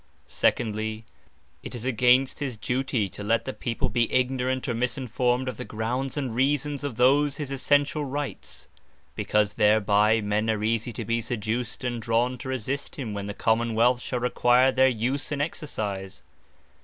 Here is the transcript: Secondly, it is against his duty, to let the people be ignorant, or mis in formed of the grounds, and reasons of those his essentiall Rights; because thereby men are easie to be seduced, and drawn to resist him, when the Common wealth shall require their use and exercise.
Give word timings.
Secondly, 0.25 1.05
it 1.61 1.75
is 1.75 1.85
against 1.85 2.39
his 2.39 2.57
duty, 2.57 3.07
to 3.09 3.23
let 3.23 3.45
the 3.45 3.53
people 3.53 3.87
be 3.87 4.11
ignorant, 4.11 4.67
or 4.67 4.73
mis 4.73 4.97
in 4.97 5.07
formed 5.07 5.47
of 5.47 5.57
the 5.57 5.63
grounds, 5.63 6.17
and 6.17 6.33
reasons 6.33 6.83
of 6.83 6.95
those 6.95 7.37
his 7.37 7.51
essentiall 7.51 8.09
Rights; 8.11 8.67
because 9.13 9.53
thereby 9.53 10.19
men 10.19 10.49
are 10.49 10.63
easie 10.63 10.91
to 10.93 11.05
be 11.05 11.21
seduced, 11.21 11.83
and 11.83 12.01
drawn 12.01 12.39
to 12.39 12.49
resist 12.49 12.95
him, 12.95 13.13
when 13.13 13.27
the 13.27 13.35
Common 13.35 13.75
wealth 13.75 14.01
shall 14.01 14.17
require 14.19 14.71
their 14.71 14.87
use 14.89 15.31
and 15.31 15.39
exercise. 15.39 16.23